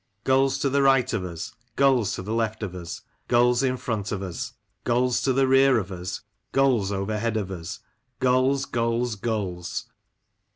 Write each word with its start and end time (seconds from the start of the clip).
•Gulls 0.25 0.57
to 0.61 0.69
the 0.71 0.81
right 0.81 1.13
of 1.13 1.23
us; 1.23 1.53
gulls 1.75 2.15
to 2.15 2.23
the 2.23 2.33
left 2.33 2.63
of 2.63 2.73
us; 2.73 3.01
gulls 3.27 3.61
in 3.61 3.77
front 3.77 4.11
of 4.11 4.23
us; 4.23 4.53
gulls 4.83 5.21
to 5.21 5.31
the 5.31 5.47
rear 5.47 5.77
of 5.77 5.91
us; 5.91 6.21
gulls 6.53 6.91
overhead 6.91 7.37
of 7.37 7.51
us; 7.51 7.81
gulls, 8.19 8.65
gulls, 8.65 9.15
gulls 9.15 9.85